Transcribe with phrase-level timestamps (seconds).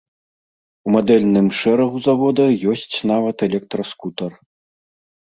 [0.87, 4.31] У мадэльным шэрагу завода ёсць нават электраскутар.